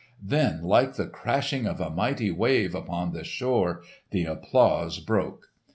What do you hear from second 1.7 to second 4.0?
a mighty wave upon the shore